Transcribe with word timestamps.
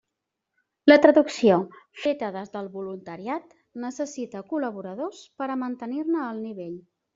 La 0.91 0.95
traducció, 1.01 1.57
feta 2.05 2.29
des 2.37 2.49
del 2.57 2.71
voluntariat, 2.79 3.55
necessita 3.85 4.43
col·laboradors 4.55 5.23
per 5.43 5.51
a 5.51 5.61
mantenir-ne 5.67 6.27
el 6.33 6.45
nivell. 6.51 6.77